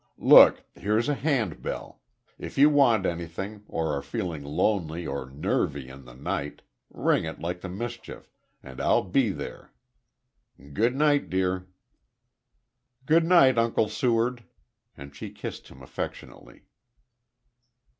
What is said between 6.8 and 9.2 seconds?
ring it like the mischief and I'll